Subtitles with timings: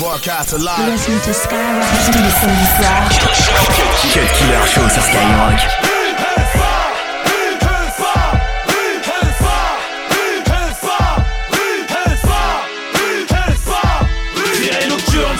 [0.00, 0.88] Broadcast alive.
[0.88, 3.08] Listen to Skyrock tous les samedis soirs.
[4.14, 5.60] Cut Killer Show sur Skyrock.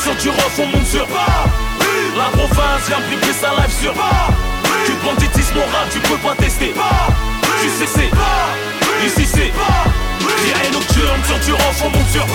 [0.02, 1.06] Sur du rock, on monte sur
[2.16, 6.74] La province vient piquer sa live sur Du banditisme au rap, tu peux pas tester
[7.62, 9.52] Tu sais c'est Ici c'est
[10.44, 12.26] Virée nocturne sur du rock, on monte sur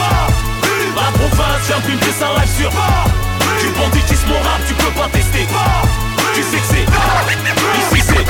[0.96, 1.82] la province, j'ai un
[2.40, 2.70] live sur.
[3.60, 3.68] Du
[4.28, 5.46] mon rap, tu peux pas tester.
[6.34, 6.86] Tu sais que c'est
[7.96, 8.26] Ici c'est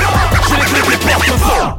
[0.48, 1.78] J'ai les clés des portes fort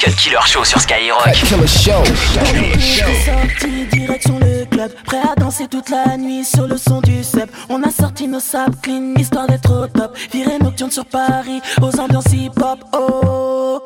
[0.00, 1.32] Cut Killer Show sur Skyrock.
[1.32, 2.02] Cut Killer Show.
[2.02, 2.80] Cut killer
[4.20, 4.53] show.
[4.74, 8.40] Prêt à danser toute la nuit sur le son du sub On a sorti nos
[8.40, 10.16] sables clean histoire d'être au top.
[10.32, 13.82] Virée nocturne sur Paris aux ambiances hip hop oh.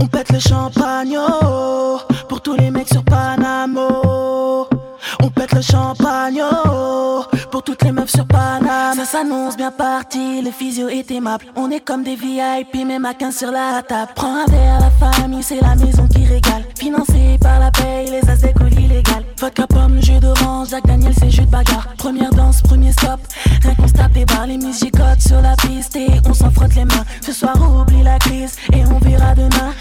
[0.00, 1.98] On pète le champagne oh.
[2.30, 4.68] Pour tous les mecs sur Panamo
[5.20, 8.96] On pète le champagne oh Pour toutes les meufs sur Paname.
[8.96, 11.46] Ça s'annonce bien parti, le physio est aimable.
[11.56, 14.12] On est comme des VIP, mais maquin sur la table.
[14.14, 16.64] Prends un verre, la famille, c'est la maison qui régale.
[16.78, 21.30] Financé par la paye, les as d'école illégales Vodka pomme, jus d'orange, Jack Daniel, c'est
[21.30, 21.88] jus de bagarre.
[21.98, 23.20] Première danse, premier stop,
[23.62, 26.74] rien qu'on se tape des barres Les musiques sur la piste et on s'en frotte
[26.74, 27.04] les mains.
[27.20, 29.72] Ce soir, oublie la crise et on verra demain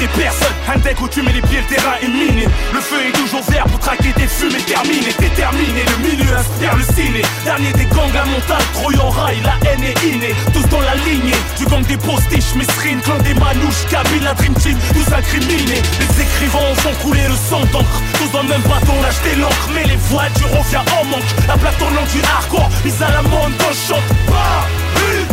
[0.00, 0.56] des personnes.
[0.72, 2.48] Un deck où tu mets les pieds, le terrain est miné.
[2.72, 4.64] Le feu est toujours vert pour traquer des fumées.
[4.66, 7.22] Terminées Déterminé, le milieu inspire le ciné.
[7.44, 10.94] Dernier des gangs à montagne, Troy en rail La haine est innée, tous dans la
[11.04, 11.36] lignée.
[11.58, 15.82] Du gang des postiches, Mesrine, clan des manouches Kabyle, la Dream Team, tous incriminés.
[16.00, 18.00] Les écrivains font couler le sang d'encre.
[18.18, 21.30] Tous dans le même bateau, lâche des l'encre Mais les voitures reviennent en manque.
[21.46, 24.79] La tournante du hardcore, mise à la mode quand je chante Paris,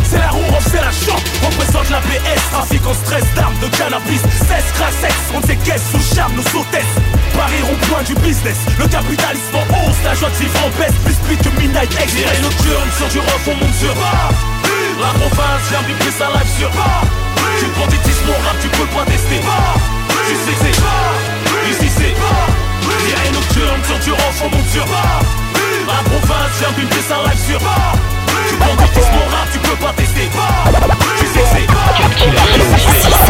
[0.08, 0.40] C'est la roue,
[0.72, 4.20] fait la chante Représente la PS, trafic en stress d'armes de cannabis.
[4.20, 6.96] 16 crack sexe, on sait caisse sous charme nos hôtesses
[7.36, 8.56] Paris rond-point du business.
[8.78, 10.96] Le capitalisme en hausse, la joie de vivre en baisse.
[11.04, 15.84] Plus speed que Midnight Virée nocturne sur du rock, on monte sur La province vient
[15.84, 19.40] piquer sa live sur Du banditisme au rap, tu peux pas tester.
[19.44, 20.76] Tu sais c'est
[21.70, 22.14] Ici c'est
[23.32, 24.86] nocturne sur du rock, on monte sur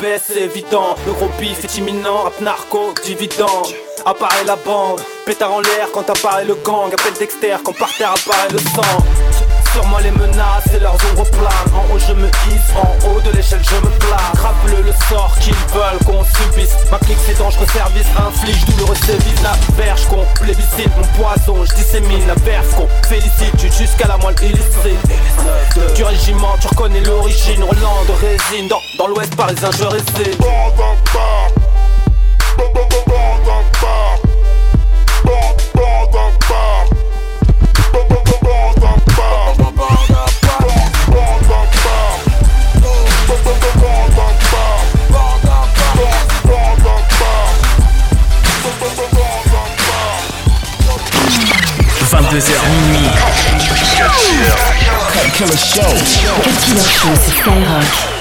[0.00, 0.96] Baisse, c'est évident.
[1.06, 3.74] Le gros bif est imminent, rap narco, dividende.
[4.06, 6.92] Apparaît la bande, pétard en l'air quand apparaît le gang.
[6.92, 9.23] Appelle Dexter quand par terre apparaît le sang.
[9.74, 13.20] Sur moi les menaces et leurs ombres planent En haut je me hisse, en haut
[13.20, 16.76] de l'échelle je me place Rappelle le sort qu'ils veulent qu'on subisse.
[16.92, 21.74] Ma clique c'est dangereux service, inflige douloureux sévices La verge qu'on plébiscite, mon poison je
[21.74, 25.96] dissémine La verse qu'on félicite, jusqu'à la moelle illicite.
[25.96, 27.64] Du régiment tu reconnais l'origine.
[27.64, 30.38] Roland de résine, dans, dans l'ouest parisien je réside
[52.34, 53.10] minuit.
[55.34, 55.82] Killer Show.
[56.60, 58.13] Killer Show, c'est Skyrock.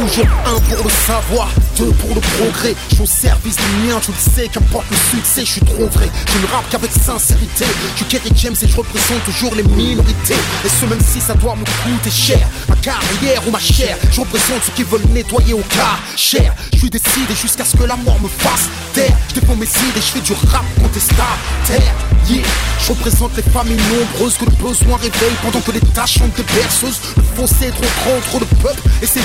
[0.00, 1.48] Toujours un pour le savoir,
[1.78, 2.74] deux pour le progrès.
[2.90, 5.86] Je suis au service du mien, tu le sais, qu'importe le succès, je suis trop
[5.86, 6.08] vrai.
[6.32, 7.64] Je ne rappe qu'avec sincérité.
[7.92, 10.36] Je suis Kerry James et je représente toujours les minorités.
[10.64, 13.96] Et ce même si ça doit me coûter cher, ma carrière ou ma chair.
[14.10, 16.54] Je représente ceux qui veulent nettoyer au cas cher.
[16.72, 19.16] Je suis décidé jusqu'à ce que la mort me fasse taire.
[19.28, 21.94] Je défends mes idées, je fais du rap contestataire.
[22.28, 22.42] Yeah.
[22.80, 26.42] Je représente les familles nombreuses que le besoin réveille pendant que les tâches sont des
[26.54, 27.00] berceuses.
[27.16, 29.20] Le fossé est trop grand, trop de peuple et c'est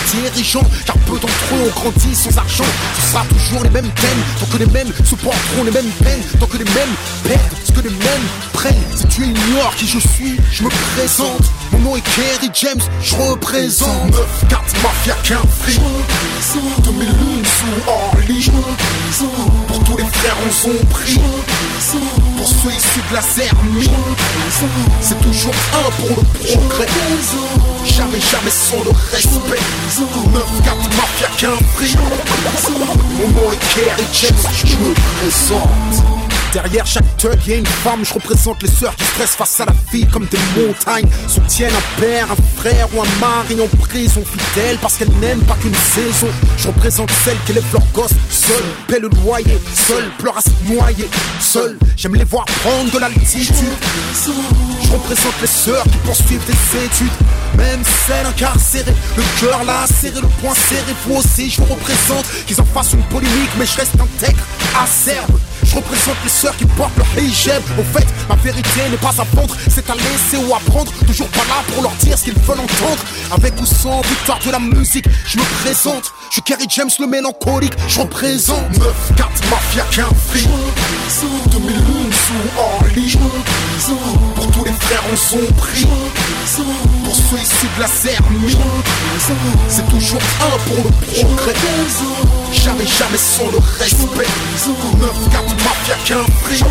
[0.86, 2.66] car peu d'entre eux ont grandi sans argent.
[2.96, 6.48] Ce sera toujours les mêmes thèmes, tant que les mêmes supporteront les mêmes peines, tant
[6.48, 8.74] que les mêmes perdent ce que les mêmes prennent.
[8.96, 11.44] Si tu ignores qui je suis, je me présente.
[11.72, 14.12] Mon nom est Kerry James, je représente
[14.50, 15.80] 9-4 mafia qu'un fric.
[16.84, 18.52] 2000 lunes sous Orly.
[18.52, 19.61] Pour tous les
[20.22, 21.20] frères on son prix
[22.38, 23.90] Pour ceux issus de la Zermie
[25.02, 26.88] C'est toujours un pour le progrès.
[27.86, 29.60] Jamais, jamais sans le respect.
[29.98, 31.98] 9-4 mafia qu'un fric
[33.18, 38.14] Mon nom est Kerry James, je me présente Derrière chaque thug, y'a une femme, je
[38.14, 41.08] représente les sœurs qui stressent face à la vie comme des montagnes.
[41.26, 45.56] Soutiennent un père, un frère ou un mari en prison fidèle parce qu'elles n'aiment pas
[45.56, 46.28] qu'une saison.
[46.58, 50.50] Je représente celles qui élèvent leurs gosses seules, paient le loyer, seules, pleurent à se
[50.70, 51.10] noyer,
[51.40, 51.78] seules.
[51.96, 53.56] J'aime les voir prendre de l'altitude.
[54.84, 57.08] Je représente les sœurs qui poursuivent des études,
[57.58, 58.96] même celles incarcérées.
[59.16, 62.26] Le cœur là serré, le poing serré, vous aussi je vous représente.
[62.46, 64.44] Qu'ils en fassent une polémique, mais je reste intègre,
[64.78, 65.40] acerbe.
[65.64, 67.62] Je représente les sœurs qui portent leur hijab.
[67.80, 70.92] Au fait, ma vérité n'est pas à vendre C'est à laisser ou à prendre.
[71.06, 73.04] Toujours pas là pour leur dire ce qu'ils veulent entendre.
[73.32, 76.14] Avec ou sans victoire de la musique Je me présente.
[76.30, 77.74] Je suis Kerry James le mélancolique.
[77.88, 78.88] Je représente 9,
[79.18, 80.48] 4, mafia qu'un fric.
[81.52, 83.18] 2000 lunes sous Orly
[84.36, 85.86] Pour tous les frères on son prix
[87.04, 88.58] Pour ceux issus de la Zermie
[89.68, 90.92] C'est toujours un pour le
[91.22, 91.54] progrès
[92.52, 94.28] Jamais, jamais sans le respect.
[94.68, 96.62] 9, 4, mafia qu'un prix.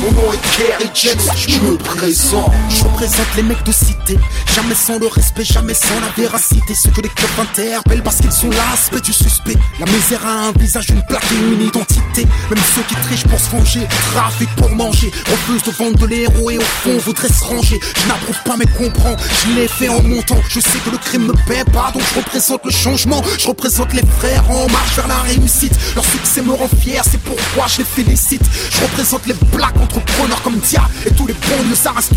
[0.00, 2.50] Mon nom est Kerry James, je me présente.
[2.68, 4.18] Je représente les mecs de cité.
[4.54, 6.74] Jamais sans le respect, jamais sans la véracité.
[6.74, 9.56] Ceux que les clubs interpellent parce qu'ils sont l'aspect du suspect.
[9.80, 12.26] La misère a un visage, une plaque et une identité.
[12.50, 15.10] Même ceux qui trichent pour se venger Trafic pour manger.
[15.30, 17.80] Refusent de vendre de l'héros et au fond voudraient se ranger.
[18.02, 19.16] Je n'approuve pas mais comprends.
[19.44, 20.38] Je l'ai fait en montant.
[20.48, 23.22] Je sais que le crime ne paie pas Donc je représente le changement.
[23.38, 27.66] Je représente les frères marche vers la réussite Leur succès me rend fier, c'est pourquoi
[27.68, 28.42] je les félicite.
[28.70, 31.64] Je représente les black entrepreneurs comme Dia et tous les bons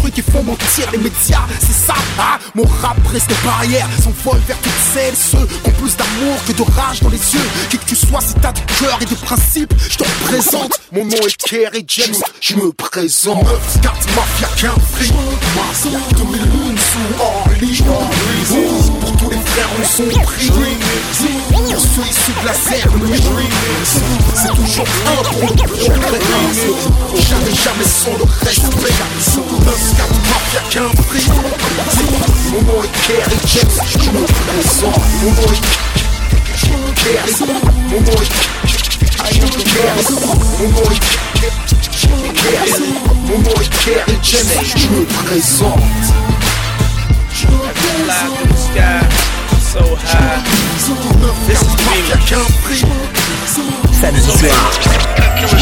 [0.01, 1.46] trucs qui font mentir les médias.
[1.60, 5.74] C'est ça, ah, mon rap brise des barrières, s'envole vers toutes celles, ceux qui ont
[5.74, 7.48] plus d'amour que de rage dans les yeux.
[7.69, 10.79] Qui que tu sois, si t'as du cœur et des principes, je te représente.
[10.91, 13.43] Mon nom est Kerry James, je me présente.
[13.43, 15.13] 9, 4, mafia qu'un fric.
[16.15, 17.00] 2000 lunes sous
[19.60, 20.51] darons sont pris
[21.54, 22.82] On se issu de la C'est
[24.56, 26.20] toujours un pour le progrès
[27.30, 28.94] Jamais jamais sans le respect.
[29.30, 31.28] 9-4 mafia qu'un prix.
[32.51, 33.78] Momo et Kerry James.
[34.58, 35.62] On sort Momo et
[36.96, 37.34] Kerry.
[37.89, 38.30] Momo et
[39.10, 40.06] Kerry.
[40.60, 41.00] Momo et
[42.36, 42.88] Kerry.
[43.28, 44.63] Momo et Kerry James.
[44.75, 46.49] Je me présente.
[51.48, 52.03] This is me.
[53.96, 54.51] Samedi soir.
[54.84, 55.60] Cut Killer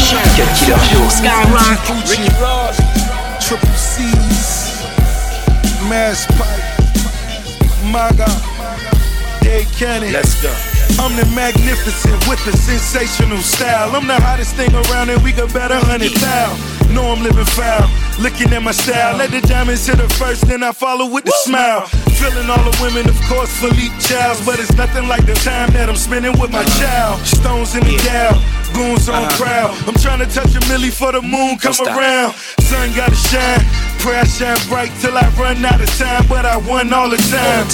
[9.78, 10.12] Cannon.
[10.12, 10.50] Let's go.
[10.98, 13.94] I'm the magnificent with the sensational style.
[13.94, 16.77] I'm the hottest thing around and we could bet a hundred thousand.
[16.92, 17.84] Know I'm living foul,
[18.18, 19.16] looking at my style.
[19.16, 21.86] Let the diamonds hit it first, then I follow with the smile.
[22.16, 24.44] Feeling all the women, of course, Philippe Childs.
[24.46, 27.20] But it's nothing like the time that I'm spending with my child.
[27.26, 28.40] Stones in the gal,
[28.72, 29.76] goons on crowd.
[29.86, 32.32] I'm trying to touch a milli for the moon come around.
[32.64, 33.60] Sun gotta shine,
[34.00, 36.24] pray I shine bright till I run out of time.
[36.26, 37.68] But I won all the time.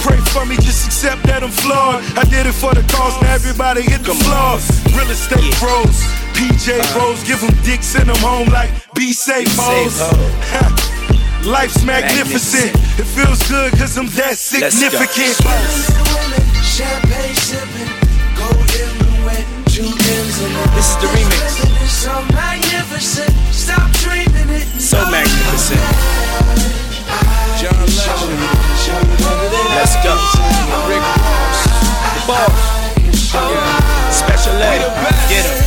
[0.00, 2.04] Pray for me, just accept that I'm flawed.
[2.16, 4.60] I did it for the cause, now everybody hit the floor.
[4.92, 5.96] Real estate pros,
[6.34, 9.98] PJ Rose, give them dicks in them home like be safe hoes.
[11.46, 12.74] Life's magnificent.
[12.98, 15.36] It feels good cause I'm that significant.
[16.64, 17.90] Champagne sipping,
[18.34, 20.50] gold everywhere, two ends in.
[20.74, 21.54] This is the remix.
[21.86, 24.66] So magnificent, stop dreaming it.
[24.80, 25.80] So magnificent.
[27.60, 28.64] John Legend.
[29.78, 30.16] Let's go.
[30.88, 31.04] Rick
[32.14, 32.84] The boss.
[33.34, 34.10] Yeah.
[34.10, 34.80] Special ed.
[35.28, 35.63] Get him.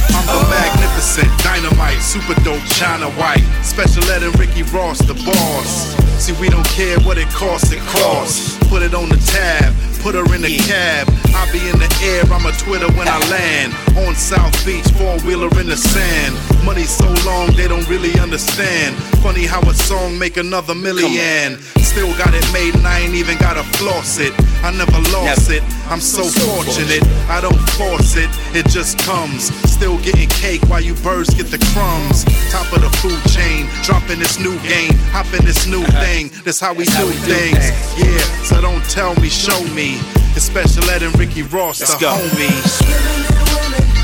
[0.49, 3.43] Magnificent, dynamite, super dope, China white.
[3.63, 5.95] Special ed and Ricky Ross, the boss.
[6.21, 8.57] See, we don't care what it costs, it costs.
[8.69, 11.07] Put it on the tab, put her in the cab.
[11.35, 13.73] I be in the air, I'm a Twitter when I land.
[14.05, 16.33] On South Beach, four wheeler in the sand.
[16.65, 18.95] Money so long, they don't really understand.
[19.21, 21.59] Funny how a song make another million.
[21.97, 24.31] Still got it made and I ain't even gotta floss it.
[24.61, 27.01] I never lost it, I'm so fortunate.
[27.27, 29.49] I don't force it, it just comes.
[29.65, 32.23] Still getting cake while you birds get the crumbs.
[32.53, 36.03] Top of the food chain, dropping this new game, hopping this new uh-huh.
[36.05, 36.29] thing.
[36.45, 37.65] That's how we do things.
[37.97, 39.97] Yeah, so don't tell me, show me.
[40.37, 42.13] It's Special Ed and Ricky Ross, Let's the go.
[42.13, 42.53] homie.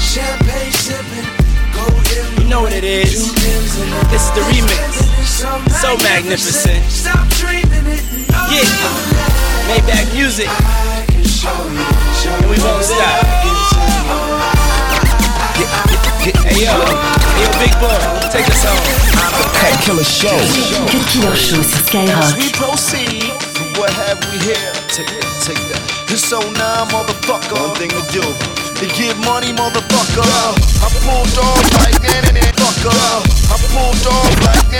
[0.01, 3.31] Champagne sipping, You know what it is.
[3.35, 5.13] This is the remix.
[5.77, 7.62] So magnificent.
[8.53, 8.69] Stop dreaming it.
[8.69, 9.67] Yeah.
[9.67, 10.50] Maybach music.
[12.25, 13.25] And we won't stop.
[16.24, 17.98] Hey yo, hey yo, big boy,
[18.31, 18.79] take us home.
[19.60, 20.31] Cut Killer Show.
[20.88, 22.38] Cut Killer Show sur Skyrock.
[22.38, 23.27] we proceed,
[23.77, 24.72] what have we here?
[24.88, 25.81] Take that, take that.
[26.10, 27.60] It's so now, motherfucker.
[27.60, 28.24] One thing to do.
[28.24, 30.24] To get money, motherfucker.
[30.24, 32.93] I pulled off like that and that, fucker.
[33.51, 34.72] I pulled off like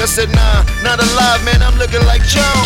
[0.00, 2.64] I said, nah, not alive, man, I'm looking like John.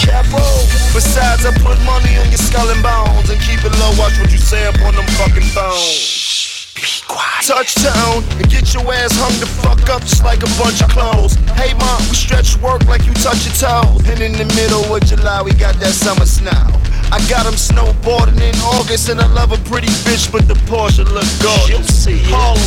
[0.95, 3.91] Besides, I put money on your skull and bones and keep it low.
[3.99, 6.71] Watch what you say up on them fucking phones.
[6.79, 7.43] Be quiet.
[7.43, 11.35] Touchdown and get your ass hung the fuck up just like a bunch of clothes.
[11.59, 14.07] Hey mom, we stretch work like you touch your toes.
[14.07, 16.71] And in the middle of July, we got that summer snow.
[17.12, 21.04] I got him snowboarding in August, and I love a pretty bitch, but the Porsche
[21.04, 22.06] look gorgeous.
[22.28, 22.61] Harlem,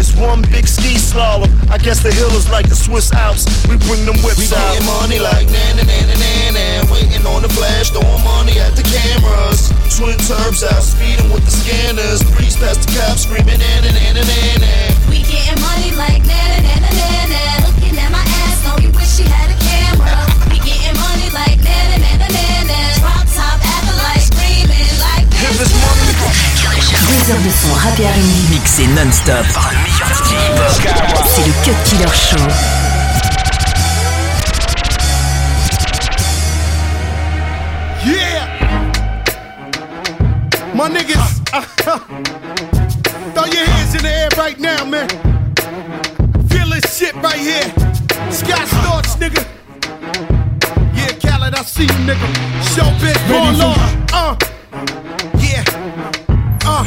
[0.00, 1.50] it's one big ski slalom.
[1.70, 3.46] I guess the hill is like the Swiss Alps.
[3.68, 4.78] We bring them whips we out.
[4.78, 6.92] We money like na na na na na na.
[6.92, 9.70] Waiting on the flash, throwing money at the cameras.
[9.92, 12.24] Twin turbs out, speeding with the scanners.
[12.34, 13.59] Breeze past the cops, screaming
[29.04, 31.26] non-stop par le meilleur DJ hip-hop.
[31.26, 32.36] C'est le Cut Killer Show.
[38.04, 38.46] Yeah!
[40.74, 41.40] My niggas,
[43.34, 45.08] throw your hands in the air right now, man.
[46.48, 47.72] Feel this shit right here.
[48.30, 49.44] Scott Storch, nigga.
[50.94, 52.26] Yeah, Khaled, I see you, nigga.
[52.74, 53.96] Showbiz, Born Uh, yeah.
[53.96, 53.99] Uh,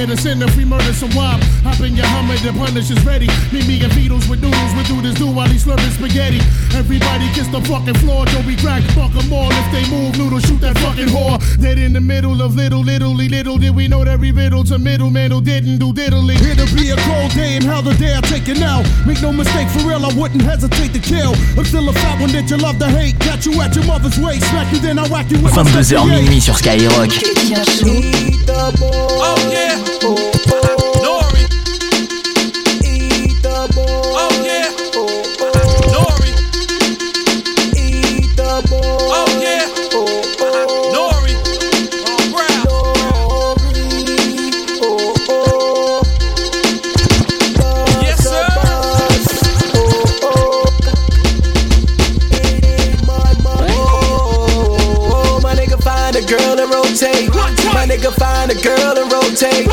[0.00, 1.38] Get us in if we murder some wop.
[1.60, 3.28] Hop in your Hummer, the punish is ready.
[3.52, 6.40] Meet me and Beatles with noodles, we do this do while he's slurping spaghetti.
[6.72, 9.52] Everybody kiss the fucking floor, Joe, we crack, fuck 'em all.
[9.52, 11.36] If they move, noodle, shoot that fucking whore.
[11.60, 14.78] Dead in the middle of little, little, little, did we know that we riddle to
[14.78, 16.36] middleman who didn't do diddly.
[16.40, 18.82] It'll be a cold day and how the day I take it now.
[19.04, 21.34] Make no mistake, for real, I wouldn't hesitate to kill.
[21.58, 23.18] I'm still a fat one that you love to hate.
[23.20, 26.40] Catch you at your mother's waist, smack you, then I whack you with 22h minuit
[26.40, 27.12] sur Skyrock.
[29.22, 29.89] Oh yeah.
[30.00, 31.44] Nori.
[32.84, 34.70] Eat the ball Oh yeah.
[35.92, 36.32] Nori.
[37.76, 39.66] Eat the ball Oh yeah.
[40.94, 41.34] Nori.
[42.08, 43.60] On ground.
[48.02, 48.46] Yes sir.
[50.22, 50.64] Oh
[53.06, 53.74] my body.
[55.12, 57.28] Oh my nigga find a girl and rotate.
[57.74, 59.69] My nigga find a girl and rotate.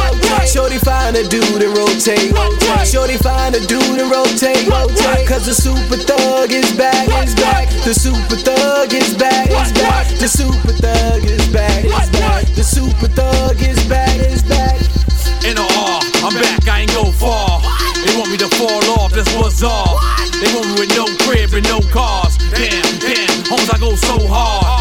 [1.07, 2.35] Find a girl and rotate.
[2.85, 4.59] Shorty find find a dude and rotate.
[4.59, 5.27] Shorty find a dude and rotate.
[5.27, 7.69] Cause the super thug is back, is back.
[7.87, 10.07] The super thug is back, is back.
[10.19, 12.45] The super thug is back, is back.
[12.59, 14.75] The super thug is back, is back.
[15.47, 17.61] In a R, I'm back, I ain't go far.
[18.03, 20.03] They want me to fall off, that's what's all.
[20.43, 22.35] They want me with no crib and no cars.
[22.51, 24.76] Damn, damn, homes I go so hard.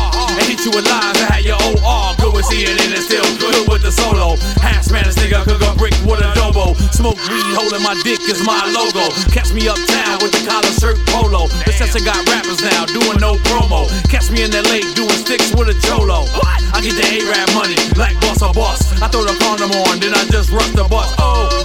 [0.67, 2.11] You with lines that had your OR.
[2.19, 4.35] Good with seeing it and still good with the solo.
[4.59, 6.75] Half Spanish nigga cook a brick with a dobo.
[6.91, 9.07] Smoke weed, holding my dick is my logo.
[9.31, 11.47] Catch me uptown with the collar shirt polo.
[11.63, 13.87] The session got rappers now doing no promo.
[14.11, 16.27] Catch me in the lake doing sticks with a cholo.
[16.75, 18.83] I get the A-rap money like boss or boss.
[18.99, 21.15] I throw the condom on, then I just rush the bus.
[21.23, 21.63] Oh,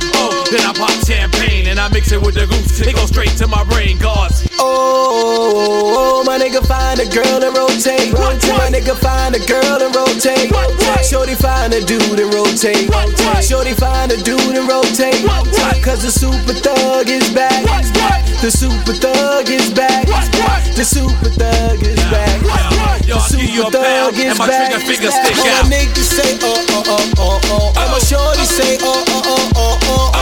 [0.51, 2.81] then I pop champagne and I mix it with the goose.
[2.83, 4.45] It goes straight to my brain, cause.
[4.59, 8.11] Oh, oh, my nigga find a girl and rotate.
[8.11, 10.51] My nigga find a girl and rotate.
[11.07, 12.91] Shorty find a dude and rotate.
[13.41, 15.23] Shorty find a dude and rotate.
[15.81, 17.63] Cause the super thug is back.
[18.43, 20.05] The super thug is back.
[20.75, 22.43] The super thug is back.
[23.07, 24.67] The super thug is back.
[25.39, 27.79] All my niggas say oh oh oh oh oh.
[27.79, 29.79] All my shorty say oh oh oh oh oh.
[29.83, 30.20] oh, oh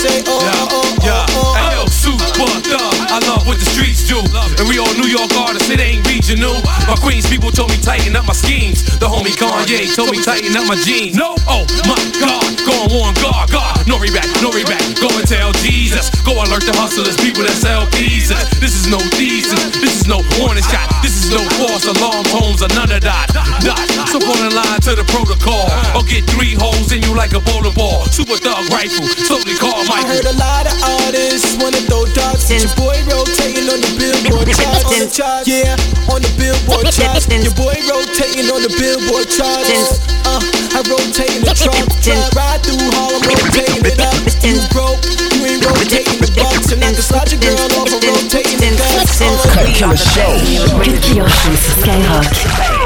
[0.00, 1.86] say oh oh oh Yeah, oh, oh.
[1.92, 2.94] super thug.
[3.12, 4.24] I love what the streets do.
[4.56, 6.56] And we all New York artists, it ain't regional.
[6.88, 8.80] My Queens people told me tighten up my schemes.
[8.98, 11.16] The homie Kanye told me tighten up my jeans.
[11.16, 13.84] No, oh my God, go on one guard, God.
[13.84, 14.80] No reback, no reback.
[15.00, 16.08] Go and tell Jesus.
[16.24, 18.40] Go alert the hustlers, people that sell pieces.
[18.56, 20.88] This is no thesis, this is no warning shot.
[21.04, 23.28] This is no false alarm tones or none of that.
[23.60, 23.89] Dot.
[24.10, 25.70] So fall in line to the protocol.
[25.94, 28.10] Or get three holes in you like a bowler ball.
[28.10, 30.74] Super thug rifle, slowly call I heard a lot of
[31.06, 32.50] artists wanna throw darts.
[32.50, 34.90] Your boy rotating on the billboard charts.
[34.90, 35.46] On the charts.
[35.46, 35.78] Yeah,
[36.10, 37.30] on the billboard charts.
[37.30, 40.02] Your boy rotating on the billboard charts.
[40.26, 40.42] Uh,
[40.74, 41.86] I rotate in the trunk.
[42.34, 44.18] Ride through Harlem, rotating it up.
[44.42, 45.06] You broke,
[45.38, 46.74] you ain't rotating the bucks.
[46.74, 49.22] And I can slide your girl off and rotating the guts.
[49.54, 50.34] Cut Killer Show.
[50.82, 52.79] Cut Killer Show sur Skyrock.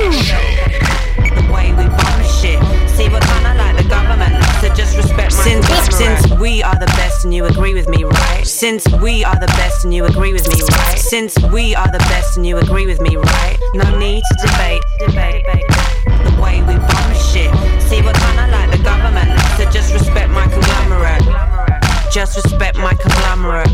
[5.94, 8.46] Since, since we are the best and you agree with me, right?
[8.46, 10.98] Since we are the best and you agree with me, right?
[10.98, 13.59] Since we are the best and you agree with me, right?
[13.74, 15.66] No need to debate, debate, debate.
[16.24, 17.52] The way we bomb shit.
[17.83, 21.22] See, we're kinda like the government, so just respect my conglomerate.
[22.11, 23.70] Just respect my conglomerate.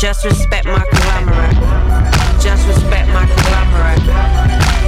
[0.00, 1.54] Just respect my conglomerate.
[2.40, 4.02] Just respect my conglomerate.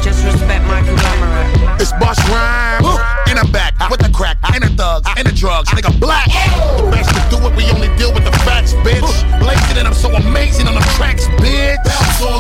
[0.03, 1.81] Just respect my conglomerate.
[1.81, 3.16] It's Boss Rhyme.
[3.31, 6.27] In the back, with the crack, and the thugs, and the drugs, nigga black.
[6.77, 9.03] The best to do it, we only deal with the facts, bitch.
[9.41, 11.83] Blazing and I'm so amazing on the tracks, bitch.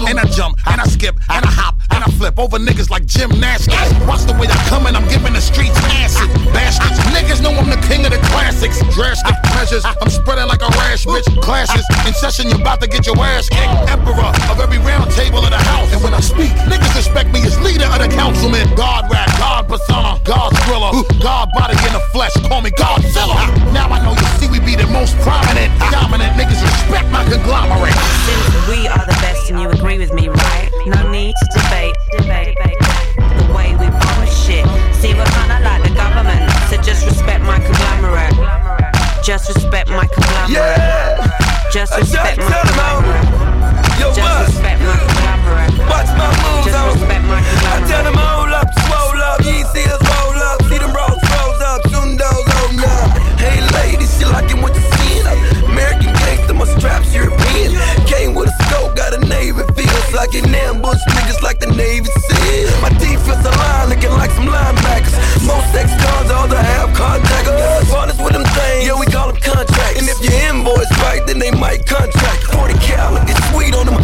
[0.08, 3.04] And I jump, and I skip, and I hop, and I flip over niggas like
[3.04, 3.76] gymnastics.
[4.06, 6.30] Watch the way I come and I'm giving the streets acid.
[6.54, 8.80] Bastards, niggas know I'm the king of the classics.
[8.94, 11.26] Drastic measures, I'm spreading like a rash, bitch.
[11.42, 13.90] Clashes in session, you about to get your ass kicked.
[13.90, 15.92] Emperor of every round table of the house.
[15.92, 18.72] And when I speak, niggas respect me as leader of the councilmen.
[18.74, 21.04] God rap, God persona, God thriller,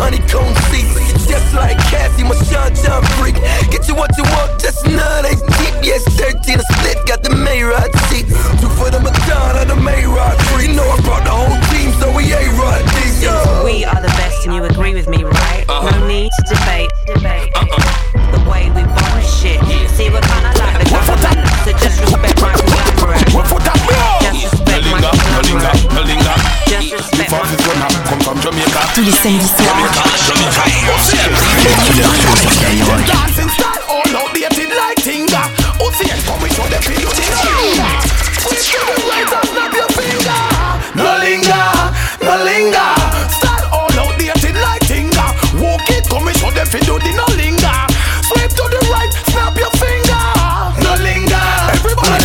[0.03, 1.27] honeycomb seats.
[1.31, 3.39] Just like Cassie, my Sean John freak.
[3.71, 5.75] Get you what you want, just not a deep.
[5.87, 8.35] Yes, 13 a split, got the Mayrod seats.
[8.61, 10.67] Two for the Madonna, the Mayrod free.
[10.67, 12.23] You know I brought the whole team, so we.
[13.23, 15.65] Since we are the best and you agree with me, right?
[15.69, 15.91] Uh-huh.
[15.91, 17.55] No need to debate, debate.
[17.55, 19.63] The way we bomb shit.
[19.95, 20.91] See, we're kinda like the
[21.63, 22.42] so just respect
[28.25, 28.71] conglomerate.
[28.95, 29.69] Tous les samedis soirs.
[33.07, 35.43] Dancing style all outdated like Tinga.
[35.81, 37.89] Uzi and come with the feel you tinga.
[38.41, 40.43] Switch to the right and snap your finger.
[40.95, 41.67] No linger,
[42.23, 42.91] no linger.
[43.39, 45.27] Style all outdated like Tinga.
[45.61, 47.79] Walk it, come and show them fi do the no linger.
[48.29, 50.23] Swipe to the right, snap your finger.
[50.85, 52.23] No linger, everybody.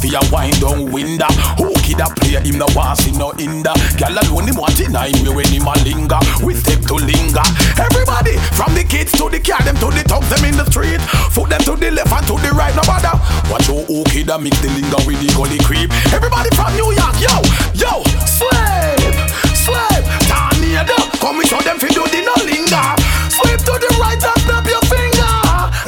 [0.00, 1.26] fi a wind down window.
[1.58, 3.74] Who a play him no want see no hinder.
[3.98, 6.20] Girl alone him want him me when him a linger.
[6.42, 7.46] We step to linger.
[7.78, 11.00] Everybody from the kids to the car them to the thugs them in the street.
[11.34, 13.14] Foot them to the left and to the right no bother.
[13.50, 15.90] Watch how kid a mix the linger with the gully creep.
[16.14, 17.34] Everybody from New York, yo,
[17.74, 19.14] yo, slave,
[19.56, 20.96] slave, tornado.
[21.18, 22.88] Come we show them fi do the no linger.
[23.32, 25.34] Sweep to the right and snap your finger.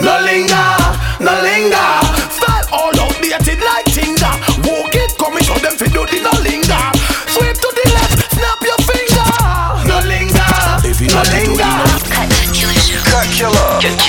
[0.02, 0.79] No linger,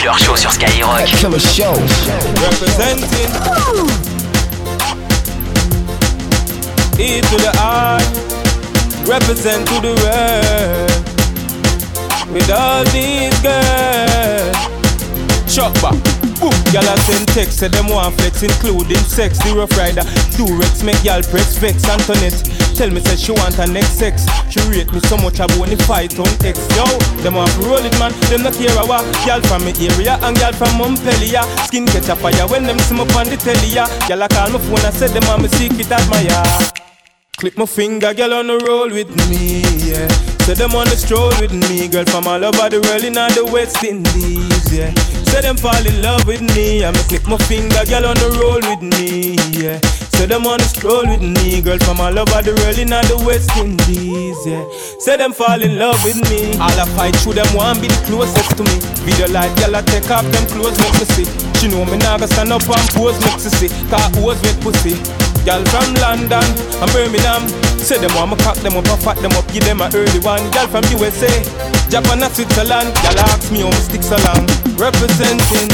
[0.02, 0.18] Killer.
[0.18, 1.06] Show sur Skyrock.
[1.06, 1.74] Killer Show.
[2.42, 3.30] Representing
[6.98, 8.00] E to the R,
[9.06, 10.92] represent to the world.
[12.34, 14.58] With all these girls,
[15.54, 15.94] Chuck back.
[16.40, 19.38] Boom, y'all a send text, say them want flex, including sex.
[19.40, 20.02] The rough rider,
[20.34, 21.88] Durex, make y'all press vex.
[21.88, 22.42] Antoinette,
[22.82, 24.26] tell me say she want her next sex.
[24.50, 26.58] She rate me so much I wanna fight on X.
[26.74, 26.86] Yo,
[27.22, 28.10] them want roll it, man.
[28.34, 29.06] Them not care what.
[29.22, 31.46] Y'all from me area and y'all from Montpellier.
[31.70, 33.70] Skin catch a fire when them see me on the telly.
[33.70, 36.42] Y'all a call my phone and say them want me secret admire.
[37.38, 40.08] Click my finger, girl on the roll with me, yeah.
[40.46, 43.30] Say them on the stroll with me, girl from all over the world in all
[43.34, 44.94] the West Indies, yeah.
[45.26, 48.62] Say them fall in love with me, I'ma click my finger, girl on the roll
[48.62, 50.01] with me, yeah.
[50.22, 53.18] Say them on the stroll with me, girl from all over the world in the
[53.26, 54.62] West Indies, yeah.
[55.02, 57.98] Say them fall in love with me, all I fight through them want be the
[58.06, 58.78] closest to me.
[59.02, 61.26] Video like girl I take off them clothes, make me see.
[61.58, 63.74] She know me now stand up and pose, make me see.
[63.90, 64.94] Cause who's with pussy.
[65.42, 67.50] Girl from London and Birmingham
[67.82, 70.20] Say them want me cock them up and fat them up Give them a early
[70.22, 74.48] one Girl from USA Japan and Switzerland Girl ask me how me stick so long
[74.80, 75.68] Representing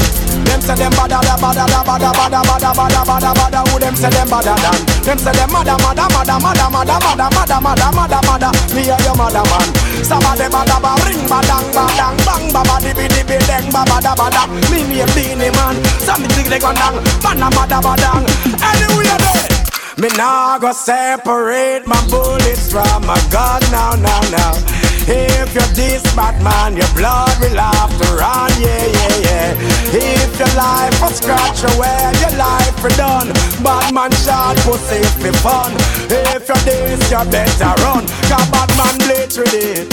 [0.50, 3.94] Them say them bada da bada da bada bada bada bada bada bada Who them
[3.94, 4.82] say them bada dan?
[5.06, 8.50] Them say them mada mada mada mada mada mada mada mada mada mada.
[8.74, 9.68] Me and your mother man.
[10.02, 14.50] Sama de bada ba ring badang badang bang baba dibi dibi deng baba da bada
[14.74, 15.78] Me name Beenie Man.
[16.02, 18.26] Some me dig leg on dang Bada mada badang
[18.58, 19.58] Anyway there
[19.98, 24.77] me nah go separate my bullets from my gun now, now, now.
[25.10, 29.56] If you're this bad man, your blood will have to run, yeah, yeah, yeah.
[29.88, 33.32] If your life was scratch away, your life for done.
[33.64, 35.72] Bad man shot pussy for fun.
[36.12, 38.04] If you're this, you better run.
[38.28, 39.88] Cause bad man bleach with it,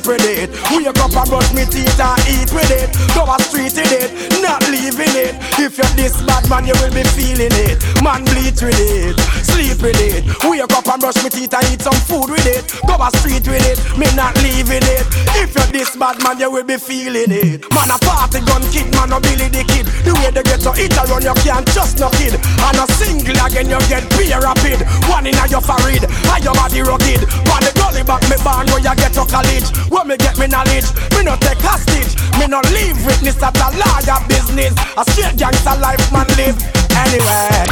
[0.00, 0.50] sleep with it.
[0.72, 2.88] Wake up and brush me teeth and eat with it.
[3.14, 4.10] Go a street with it,
[4.42, 5.34] not leaving it.
[5.60, 7.80] If you're this bad man, you will be feeling it.
[8.02, 10.24] Man bleach with it, sleep with it.
[10.44, 12.64] Wake up and brush me teeth and eat some food with it.
[12.86, 15.04] Go a street with it, me not leaving it.
[15.36, 17.64] If you're this bad man, you will be feeling it.
[17.74, 19.86] Man a party gun kid, man a Billy the kid.
[20.04, 22.34] The way they get to eat around, you can't just no kid.
[22.36, 24.80] And a single again, you get beer rapid.
[25.12, 27.22] One in a your forehead, and your body rugged.
[27.44, 29.68] But the gully back me barn where you get to college.
[29.90, 30.86] Where me get me knowledge,
[31.18, 32.14] me no take hostage.
[32.38, 34.72] Me no leave witness that a lawyer business.
[34.94, 36.54] A straight gangster life man live.
[36.94, 37.66] Anyway.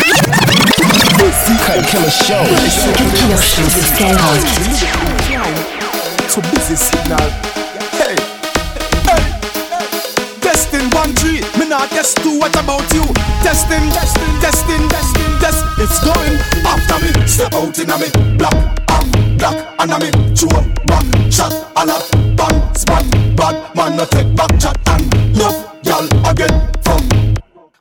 [1.62, 2.42] Cut Killer Show.
[2.42, 4.42] Cut Killer Show sur Skyrock.
[6.28, 7.22] So busy signal.
[7.96, 8.18] Hey,
[9.06, 9.22] hey,
[10.42, 11.40] testing one G.
[11.58, 12.38] Me not guess two.
[12.38, 13.06] What about you?
[13.46, 15.64] Testing, testing, testing, testing, test.
[15.78, 16.34] It's going
[16.66, 17.10] after me.
[17.26, 18.54] Step out in a me black,
[18.90, 19.06] um,
[19.38, 20.48] black, and a me chew
[20.86, 26.06] back shot a lot, bang, span, bad man no take back chat and love, y'all
[26.28, 27.08] again from.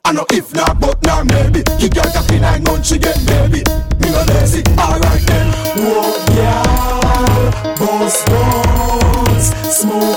[0.06, 1.63] I know if not, but now maybe.
[1.80, 3.62] You got a pin nine months, she get baby.
[4.00, 5.52] Me no lazy, alright then.
[5.76, 7.76] Whoa, yeah.
[7.78, 9.52] Boss, boss.
[9.80, 10.16] Smoke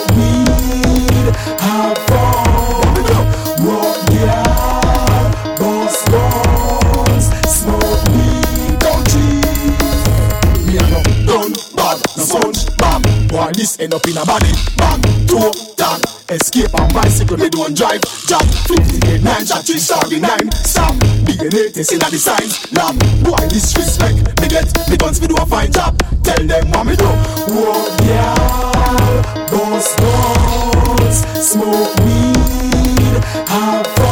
[13.60, 18.00] this end up in a body bag Two, down Escape on bicycle, me don't drive.
[18.26, 20.94] Jump, 58, 9, shot 3, sorry, 9 Stop,
[21.28, 24.16] DNA test in the signs Lab, boy disrespect.
[24.40, 25.98] Me get, me guns, me do a fine job.
[26.24, 27.04] Tell them what me do.
[27.04, 29.48] Whoa, yeah.
[29.50, 33.20] Boss, boss Smoke weed.
[33.46, 34.09] Have fun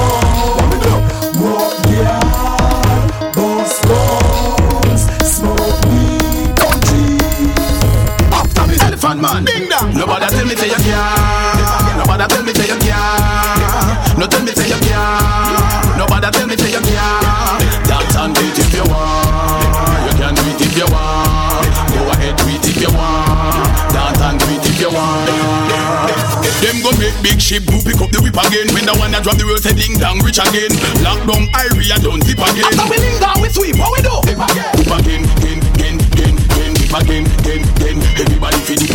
[9.19, 14.19] man Ding dong Nobody tell me say you can't Nobody tell me say you can't
[14.19, 18.43] No tell me say you can't Nobody tell me say you can't Dance and do
[18.47, 22.65] it if you want You can do it if you want Go ahead do it
[22.67, 25.29] if you want Dance and do it if you want
[26.63, 28.67] Them go make big ship do pick up the whip again.
[28.75, 30.75] When the one that drop the world say ding dong rich again.
[31.07, 32.67] Lock down area don't dip again.
[32.67, 34.11] After we linger, we sweep, what we do?
[34.27, 34.75] Dip again.
[34.75, 36.35] Dip again, again, again, again,
[36.75, 37.97] dip again, again, again.
[38.19, 38.91] Everybody fi dip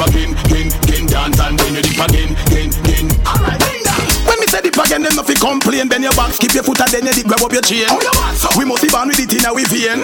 [5.94, 7.86] Bend your back, skip your foot and then you dip, grab up your chain.
[7.86, 8.50] How you want so?
[8.58, 10.02] We must be born with it in our vein.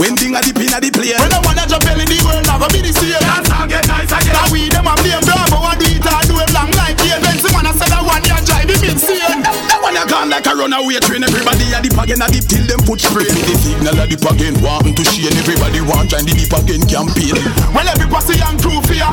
[0.00, 1.20] When ding a dip in a the plane.
[1.20, 3.20] When I wanna jump belly, the world never be the same.
[3.20, 4.32] Dance and get nice again.
[4.32, 7.20] Now we them a blame Bravo and do it and do it long like Ian
[7.20, 9.40] Benson man I said that one you drive him insane.
[9.84, 11.20] One you gone like a runaway train.
[11.20, 13.28] Everybody a dip again, a dip till them foot sprain.
[13.28, 15.36] The signal a dip again, want to shame.
[15.36, 17.36] Everybody want join the dip again campaign.
[17.76, 19.04] Well every posse and crew fear.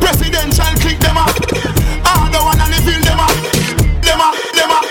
[0.00, 1.75] Presidential click them up.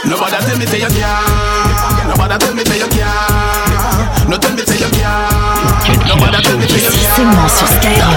[0.05, 2.07] Nobody tell me say you can't.
[2.07, 4.29] Nobody tell me say you can't.
[4.29, 6.07] No tell me say you can't.
[6.07, 7.15] Nobody tell me say you can't.
[7.15, 8.15] Seulement sur Skyrock.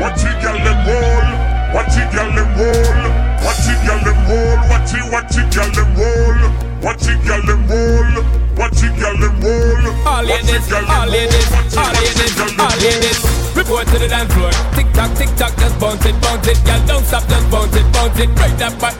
[0.00, 1.26] Watch it, girl, them roll.
[1.74, 2.98] Watch it, girl, them roll.
[3.42, 4.58] Watch it, girl, them roll.
[4.70, 6.38] Watch it, watch it, girl, them roll.
[6.82, 8.24] Watch it, girl, them roll.
[8.56, 10.06] Watch it, girl, them roll.
[10.06, 13.18] All ladies, all ladies, all ladies, all ladies.
[13.56, 14.50] Report to the dance floor.
[14.74, 16.58] Tick tock, tick tock, just bounce it, bounce it.
[16.64, 18.30] Girl, don't stop, just bounce it, bounce it.
[18.34, 18.94] Break that back,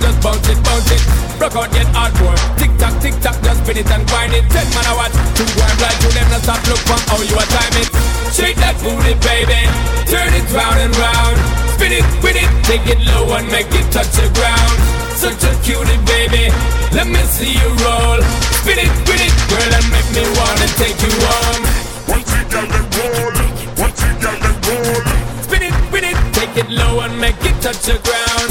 [1.44, 2.40] Rock out, get hardcore.
[2.57, 4.48] Tick tock, tick tock, just spin it and grind it.
[4.48, 6.57] Ten man a watch, two one like you them, not stop.
[6.64, 7.92] Look for how you a time it.
[8.33, 9.61] Shake that booty, baby.
[10.09, 11.37] Turn it round and round.
[11.76, 14.78] Spin it, spin it, take it low and make it touch the ground.
[15.20, 16.48] Such a cutie, baby.
[16.96, 18.24] Let me see you roll.
[18.64, 21.64] Spin it, spin it, girl, and make me wanna take you home.
[22.09, 23.37] Watch it, girl, them roll.
[23.85, 25.00] Watch it, girl, them roll.
[25.44, 28.48] Spin it, spin it, take it low and make it touch the ground.